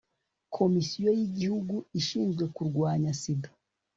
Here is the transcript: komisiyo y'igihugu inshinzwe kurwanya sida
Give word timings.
komisiyo 0.55 1.09
y'igihugu 1.19 1.75
inshinzwe 1.97 2.43
kurwanya 2.55 3.11
sida 3.21 3.49